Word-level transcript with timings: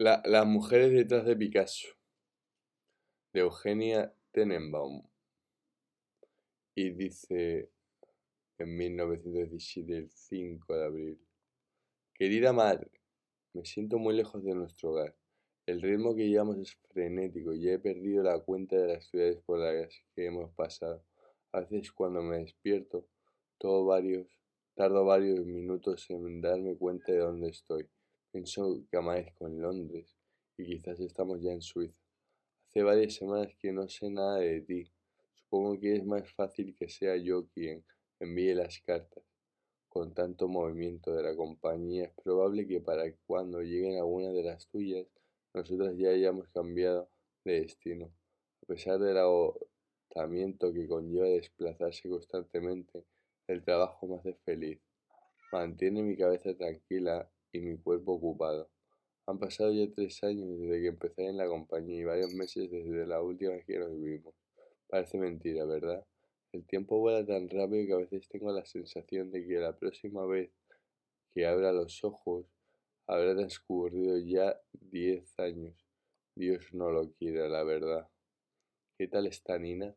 La, 0.00 0.22
las 0.24 0.46
mujeres 0.46 0.92
detrás 0.92 1.26
de 1.26 1.36
Picasso, 1.36 1.88
de 3.34 3.40
Eugenia 3.40 4.14
Tenenbaum. 4.32 5.06
Y 6.74 6.92
dice 6.92 7.70
en 8.56 8.76
1917, 8.78 9.94
el 9.98 10.08
5 10.08 10.74
de 10.74 10.84
abril, 10.86 11.20
Querida 12.14 12.54
madre, 12.54 12.90
me 13.52 13.66
siento 13.66 13.98
muy 13.98 14.16
lejos 14.16 14.42
de 14.42 14.54
nuestro 14.54 14.92
hogar. 14.92 15.14
El 15.66 15.82
ritmo 15.82 16.16
que 16.16 16.30
llevamos 16.30 16.56
es 16.56 16.78
frenético 16.94 17.52
y 17.52 17.68
he 17.68 17.78
perdido 17.78 18.22
la 18.22 18.38
cuenta 18.40 18.76
de 18.76 18.94
las 18.94 19.04
ciudades 19.04 19.36
por 19.42 19.58
las 19.58 19.94
que 20.14 20.24
hemos 20.24 20.50
pasado. 20.54 21.04
A 21.52 21.60
veces 21.60 21.92
cuando 21.92 22.22
me 22.22 22.38
despierto, 22.38 23.06
todo 23.58 23.84
varios, 23.84 24.26
tardo 24.72 25.04
varios 25.04 25.44
minutos 25.44 26.08
en 26.08 26.40
darme 26.40 26.74
cuenta 26.78 27.12
de 27.12 27.18
dónde 27.18 27.50
estoy. 27.50 27.86
Pienso 28.32 28.84
que 28.88 28.96
amanezco 28.96 29.48
en 29.48 29.60
Londres 29.60 30.16
y 30.56 30.64
quizás 30.64 31.00
estamos 31.00 31.42
ya 31.42 31.50
en 31.50 31.62
Suiza. 31.62 31.98
Hace 32.68 32.84
varias 32.84 33.14
semanas 33.14 33.52
que 33.58 33.72
no 33.72 33.88
sé 33.88 34.08
nada 34.08 34.38
de 34.38 34.60
ti. 34.60 34.88
Supongo 35.34 35.80
que 35.80 35.96
es 35.96 36.06
más 36.06 36.32
fácil 36.34 36.76
que 36.76 36.88
sea 36.88 37.16
yo 37.16 37.48
quien 37.48 37.84
envíe 38.20 38.54
las 38.54 38.80
cartas. 38.82 39.24
Con 39.88 40.14
tanto 40.14 40.46
movimiento 40.46 41.12
de 41.12 41.24
la 41.24 41.34
compañía 41.34 42.04
es 42.04 42.12
probable 42.22 42.68
que 42.68 42.80
para 42.80 43.12
cuando 43.26 43.62
lleguen 43.62 43.98
algunas 43.98 44.32
de 44.32 44.44
las 44.44 44.68
tuyas, 44.68 45.08
nosotras 45.52 45.96
ya 45.96 46.10
hayamos 46.10 46.48
cambiado 46.50 47.10
de 47.44 47.62
destino. 47.62 48.12
A 48.62 48.66
pesar 48.66 49.00
del 49.00 49.18
agotamiento 49.18 50.72
que 50.72 50.86
conlleva 50.86 51.26
desplazarse 51.26 52.08
constantemente, 52.08 53.04
el 53.48 53.64
trabajo 53.64 54.06
me 54.06 54.18
hace 54.18 54.34
feliz. 54.44 54.78
Mantiene 55.50 56.04
mi 56.04 56.16
cabeza 56.16 56.56
tranquila 56.56 57.28
y 57.52 57.60
mi 57.60 57.78
cuerpo 57.78 58.12
ocupado. 58.12 58.70
Han 59.26 59.38
pasado 59.38 59.72
ya 59.72 59.90
tres 59.94 60.22
años 60.24 60.48
desde 60.58 60.80
que 60.80 60.86
empecé 60.88 61.26
en 61.26 61.36
la 61.36 61.46
compañía 61.46 62.00
y 62.00 62.04
varios 62.04 62.34
meses 62.34 62.70
desde 62.70 63.06
la 63.06 63.22
última 63.22 63.52
vez 63.52 63.64
que 63.64 63.78
nos 63.78 64.00
vimos. 64.00 64.34
Parece 64.88 65.18
mentira, 65.18 65.64
¿verdad? 65.64 66.04
El 66.52 66.66
tiempo 66.66 66.98
vuela 66.98 67.24
tan 67.24 67.48
rápido 67.48 67.86
que 67.86 67.92
a 67.92 67.96
veces 67.98 68.28
tengo 68.28 68.52
la 68.52 68.64
sensación 68.64 69.30
de 69.30 69.46
que 69.46 69.54
la 69.54 69.76
próxima 69.76 70.26
vez 70.26 70.50
que 71.32 71.46
abra 71.46 71.72
los 71.72 72.02
ojos 72.02 72.46
habrá 73.06 73.34
transcurrido 73.36 74.18
ya 74.18 74.60
diez 74.72 75.38
años. 75.38 75.74
Dios 76.34 76.72
no 76.72 76.90
lo 76.90 77.12
quiera, 77.12 77.48
la 77.48 77.62
verdad. 77.62 78.08
¿Qué 78.98 79.06
tal 79.06 79.26
está 79.26 79.58
Nina? 79.58 79.94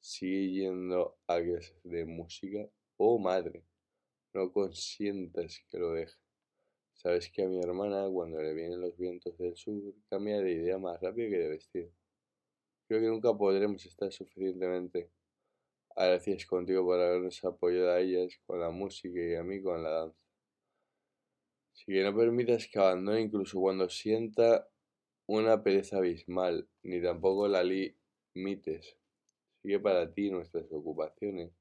¿Sigue 0.00 0.50
yendo 0.50 1.16
a 1.26 1.40
clases 1.40 1.80
de 1.82 2.04
música? 2.04 2.68
Oh, 2.96 3.18
madre, 3.18 3.64
no 4.32 4.52
consientas 4.52 5.60
que 5.70 5.78
lo 5.78 5.92
deje. 5.92 6.23
Sabes 6.94 7.30
que 7.30 7.42
a 7.42 7.48
mi 7.48 7.60
hermana, 7.60 8.08
cuando 8.10 8.40
le 8.40 8.54
vienen 8.54 8.80
los 8.80 8.96
vientos 8.96 9.36
del 9.36 9.56
sur, 9.56 9.94
cambia 10.08 10.40
de 10.40 10.52
idea 10.52 10.78
más 10.78 11.00
rápido 11.00 11.30
que 11.30 11.38
de 11.38 11.48
vestido. 11.48 11.90
Creo 12.88 13.00
que 13.00 13.08
nunca 13.08 13.36
podremos 13.36 13.84
estar 13.84 14.10
suficientemente 14.12 15.10
agradecidas 15.96 16.46
contigo 16.46 16.84
por 16.84 17.00
habernos 17.00 17.44
apoyado 17.44 17.90
a 17.90 18.00
ellas 18.00 18.40
con 18.46 18.60
la 18.60 18.70
música 18.70 19.20
y 19.20 19.34
a 19.34 19.42
mí 19.42 19.62
con 19.62 19.82
la 19.82 19.90
danza. 19.90 20.18
Así 21.72 21.86
que 21.86 22.02
no 22.02 22.16
permitas 22.16 22.68
que 22.68 22.78
abandone 22.78 23.20
incluso 23.20 23.60
cuando 23.60 23.88
sienta 23.88 24.68
una 25.26 25.62
pereza 25.62 25.98
abismal, 25.98 26.68
ni 26.82 27.02
tampoco 27.02 27.48
la 27.48 27.64
limites. 27.64 28.96
Sigue 29.62 29.80
para 29.80 30.12
ti 30.12 30.30
nuestras 30.30 30.70
ocupaciones, 30.70 31.52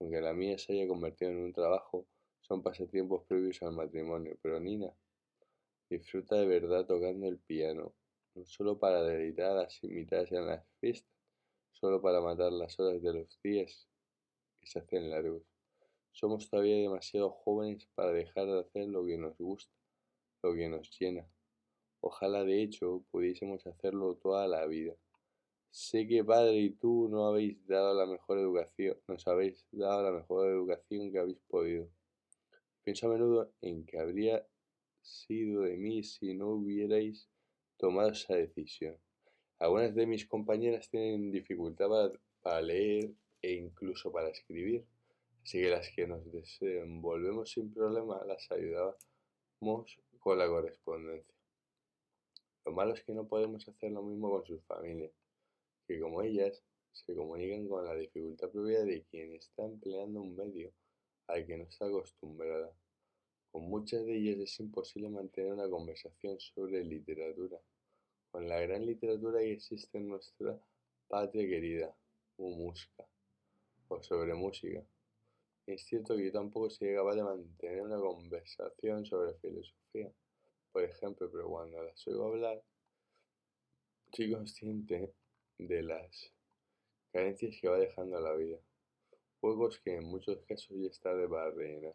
aunque 0.00 0.20
la 0.20 0.32
mía 0.32 0.58
se 0.58 0.72
haya 0.72 0.88
convertido 0.88 1.30
en 1.30 1.38
un 1.38 1.52
trabajo 1.52 2.06
son 2.42 2.62
pasatiempos 2.62 3.24
previos 3.24 3.62
al 3.62 3.72
matrimonio, 3.72 4.36
pero 4.42 4.60
Nina 4.60 4.92
disfruta 5.88 6.36
de 6.36 6.46
verdad 6.46 6.86
tocando 6.86 7.26
el 7.26 7.38
piano, 7.38 7.94
no 8.34 8.44
solo 8.44 8.78
para 8.78 9.02
deleitar 9.02 9.52
a 9.52 9.62
las 9.62 9.82
invitadas 9.84 10.32
en 10.32 10.46
las 10.46 10.66
fiestas, 10.80 11.12
solo 11.70 12.00
para 12.00 12.20
matar 12.20 12.52
las 12.52 12.78
horas 12.80 13.02
de 13.02 13.12
los 13.12 13.40
días 13.42 13.88
que 14.60 14.66
se 14.66 14.78
hacen 14.78 15.10
largos. 15.10 15.42
Somos 16.12 16.48
todavía 16.48 16.76
demasiado 16.76 17.30
jóvenes 17.30 17.86
para 17.94 18.12
dejar 18.12 18.46
de 18.46 18.60
hacer 18.60 18.88
lo 18.88 19.04
que 19.04 19.16
nos 19.16 19.36
gusta, 19.38 19.72
lo 20.42 20.54
que 20.54 20.68
nos 20.68 20.90
llena. 20.98 21.26
Ojalá 22.00 22.44
de 22.44 22.62
hecho 22.62 23.04
pudiésemos 23.10 23.66
hacerlo 23.66 24.16
toda 24.16 24.48
la 24.48 24.66
vida. 24.66 24.94
Sé 25.70 26.06
que 26.06 26.24
padre 26.24 26.56
y 26.56 26.70
tú 26.70 27.08
no 27.08 27.26
habéis 27.26 27.66
dado 27.66 27.94
la 27.94 28.06
mejor 28.06 28.38
educación, 28.38 28.98
nos 29.08 29.26
habéis 29.26 29.66
dado 29.70 30.02
la 30.02 30.10
mejor 30.10 30.48
educación 30.50 31.10
que 31.10 31.18
habéis 31.18 31.40
podido. 31.48 31.88
Pienso 32.84 33.06
a 33.06 33.10
menudo 33.10 33.52
en 33.60 33.86
que 33.86 34.00
habría 34.00 34.44
sido 35.02 35.62
de 35.62 35.76
mí 35.76 36.02
si 36.02 36.34
no 36.34 36.48
hubierais 36.48 37.28
tomado 37.76 38.10
esa 38.10 38.34
decisión. 38.34 38.98
Algunas 39.60 39.94
de 39.94 40.04
mis 40.04 40.26
compañeras 40.26 40.88
tienen 40.88 41.30
dificultad 41.30 42.12
para, 42.42 42.60
leer 42.60 43.12
e 43.40 43.52
incluso 43.52 44.10
para 44.10 44.30
escribir, 44.30 44.84
así 45.44 45.60
que 45.60 45.70
las 45.70 45.88
que 45.90 46.08
nos 46.08 46.24
desenvolvemos 46.32 47.52
sin 47.52 47.72
problema 47.72 48.24
las 48.26 48.50
ayudamos 48.50 48.96
con 50.18 50.38
la 50.38 50.48
correspondencia. 50.48 51.34
Lo 52.64 52.72
malo 52.72 52.94
es 52.94 53.04
que 53.04 53.14
no 53.14 53.28
podemos 53.28 53.68
hacer 53.68 53.92
lo 53.92 54.02
mismo 54.02 54.28
con 54.28 54.44
sus 54.44 54.60
familias, 54.64 55.12
que 55.86 56.00
como 56.00 56.22
ellas 56.22 56.64
se 56.90 57.14
comunican 57.14 57.68
con 57.68 57.84
la 57.84 57.94
dificultad 57.94 58.50
propia 58.50 58.82
de 58.82 59.04
quien 59.04 59.34
está 59.34 59.64
empleando 59.64 60.20
un 60.20 60.34
medio 60.34 60.72
al 61.32 61.46
que 61.46 61.56
no 61.56 61.64
está 61.64 61.86
acostumbrada. 61.86 62.70
Con 63.50 63.64
muchas 63.64 64.04
de 64.04 64.16
ellas 64.16 64.38
es 64.38 64.60
imposible 64.60 65.08
mantener 65.08 65.52
una 65.52 65.68
conversación 65.68 66.38
sobre 66.38 66.84
literatura, 66.84 67.58
con 68.30 68.48
la 68.48 68.60
gran 68.60 68.84
literatura 68.86 69.40
que 69.40 69.52
existe 69.52 69.98
en 69.98 70.08
nuestra 70.08 70.58
patria 71.08 71.46
querida, 71.46 71.94
música, 72.38 73.06
o 73.88 74.02
sobre 74.02 74.34
música. 74.34 74.84
Es 75.66 75.84
cierto 75.84 76.16
que 76.16 76.26
yo 76.26 76.32
tampoco 76.32 76.70
soy 76.70 76.94
capaz 76.94 77.14
de 77.14 77.22
mantener 77.22 77.82
una 77.82 77.98
conversación 77.98 79.06
sobre 79.06 79.34
filosofía, 79.34 80.12
por 80.72 80.84
ejemplo, 80.84 81.30
pero 81.30 81.48
cuando 81.48 81.82
las 81.82 82.06
oigo 82.08 82.28
hablar, 82.28 82.62
soy 84.12 84.32
consciente 84.32 85.14
de 85.58 85.82
las 85.82 86.32
carencias 87.12 87.56
que 87.60 87.68
va 87.68 87.78
dejando 87.78 88.20
la 88.20 88.34
vida 88.34 88.58
juegos 89.42 89.80
que 89.80 89.96
en 89.96 90.04
muchos 90.04 90.38
casos 90.46 90.76
ya 90.78 90.88
está 90.88 91.12
de 91.16 91.26
barrera. 91.26 91.92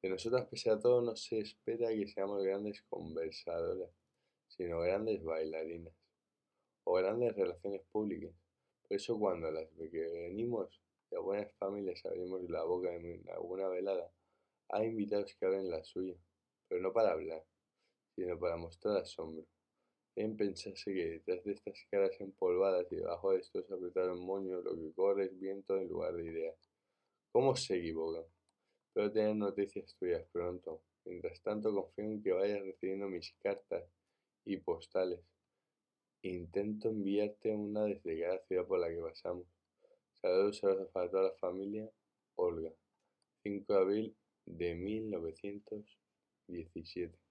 De 0.00 0.08
nosotras, 0.08 0.46
pese 0.46 0.70
a 0.70 0.78
todo, 0.78 1.02
no 1.02 1.16
se 1.16 1.40
espera 1.40 1.88
que 1.88 2.06
seamos 2.06 2.40
grandes 2.44 2.82
conversadoras, 2.82 3.90
sino 4.46 4.78
grandes 4.78 5.24
bailarinas 5.24 5.92
o 6.84 6.94
grandes 6.94 7.34
relaciones 7.34 7.82
públicas. 7.90 8.32
Por 8.82 8.96
eso 8.96 9.18
cuando 9.18 9.50
las 9.50 9.68
que 9.90 10.08
venimos 10.08 10.80
de 11.10 11.18
buenas 11.18 11.52
familias 11.54 12.06
abrimos 12.06 12.48
la 12.48 12.62
boca 12.62 12.94
en 12.94 13.28
alguna 13.28 13.68
velada, 13.68 14.12
hay 14.68 14.86
invitados 14.86 15.34
que 15.34 15.46
abren 15.46 15.68
la 15.68 15.82
suya, 15.82 16.14
pero 16.68 16.80
no 16.80 16.92
para 16.92 17.10
hablar, 17.10 17.44
sino 18.14 18.38
para 18.38 18.56
mostrar 18.56 18.98
asombro. 18.98 19.44
Deben 20.18 20.36
pensarse 20.36 20.92
que 20.92 21.10
detrás 21.10 21.44
de 21.44 21.52
estas 21.52 21.78
caras 21.92 22.20
empolvadas 22.20 22.90
y 22.90 22.96
debajo 22.96 23.30
de 23.30 23.38
estos 23.38 23.70
apretados 23.70 24.18
moños 24.18 24.64
lo 24.64 24.74
que 24.74 24.92
corre 24.92 25.26
es 25.26 25.38
viento 25.38 25.78
en 25.78 25.86
lugar 25.86 26.16
de 26.16 26.24
ideas. 26.24 26.56
¿Cómo 27.30 27.54
se 27.54 27.76
equivocan? 27.76 28.24
Espero 28.88 29.12
tener 29.12 29.36
noticias 29.36 29.94
tuyas 29.94 30.26
pronto. 30.32 30.82
Mientras 31.04 31.40
tanto, 31.40 31.72
confío 31.72 32.04
en 32.04 32.20
que 32.20 32.32
vayas 32.32 32.62
recibiendo 32.62 33.08
mis 33.08 33.32
cartas 33.40 33.84
y 34.44 34.56
postales. 34.56 35.20
Intento 36.22 36.88
enviarte 36.88 37.54
una 37.54 37.84
desde 37.84 38.20
cada 38.20 38.40
ciudad 38.40 38.66
por 38.66 38.80
la 38.80 38.88
que 38.88 39.00
pasamos. 39.00 39.46
Saludos 40.20 40.64
abrazos 40.64 40.90
para 40.90 41.08
toda 41.08 41.28
la 41.28 41.34
familia. 41.36 41.88
Olga. 42.34 42.72
5 43.44 43.72
de 43.72 43.78
abril 43.78 44.16
de 44.46 44.74
1917. 44.74 47.27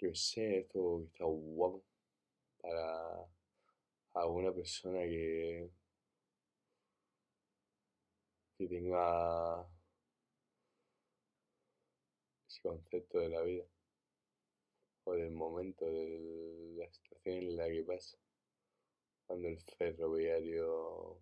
Yo 0.00 0.14
sé, 0.14 0.60
esto 0.60 1.02
está 1.04 1.24
guapo 1.26 1.84
para 2.62 3.26
alguna 4.14 4.50
persona 4.50 5.00
que 5.00 5.70
que 8.56 8.66
tenga 8.66 9.66
ese 12.48 12.62
concepto 12.62 13.18
de 13.18 13.28
la 13.28 13.42
vida 13.42 13.64
o 15.04 15.12
del 15.12 15.32
momento, 15.32 15.84
de 15.84 16.74
la 16.78 16.90
situación 16.90 17.36
en 17.36 17.56
la 17.56 17.68
que 17.68 17.84
pasa, 17.84 18.18
cuando 19.26 19.48
el 19.48 19.60
ferroviario 19.60 21.20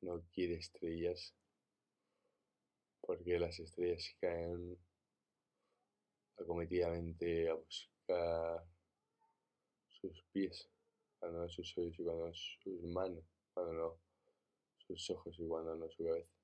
no 0.00 0.22
quiere 0.32 0.54
estrellas 0.54 1.34
porque 3.00 3.38
las 3.38 3.58
estrellas 3.58 4.14
caen 4.20 4.76
acometidamente 6.38 7.48
a 7.48 7.54
buscar 7.54 8.64
sus 9.88 10.22
pies, 10.32 10.68
cuando 11.18 11.40
no 11.40 11.48
sus 11.48 11.76
oídos 11.76 11.98
y 11.98 12.04
cuando 12.04 12.26
no 12.26 12.34
sus 12.34 12.82
manos, 12.84 13.24
cuando 13.52 13.72
no 13.72 13.98
sus 14.86 15.10
ojos 15.10 15.38
y 15.38 15.46
cuando 15.46 15.74
no 15.74 15.88
su 15.90 16.04
cabeza. 16.04 16.37